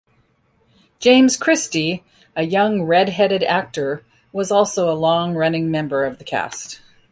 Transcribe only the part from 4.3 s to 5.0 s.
was also a